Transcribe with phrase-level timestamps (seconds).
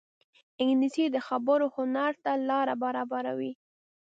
[0.61, 3.53] انګلیسي د خبرو هنر ته لاره برابروي